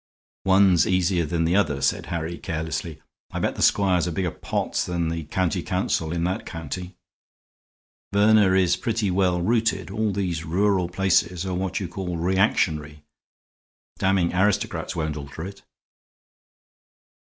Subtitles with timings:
[0.45, 2.99] "One's easier than the other," said Harry, carelessly.
[3.29, 6.95] "I bet the squire's a bigger pot than the county council in that county.
[8.11, 13.03] Verner is pretty well rooted; all these rural places are what you call reactionary.
[13.99, 15.61] Damning aristocrats won't alter it."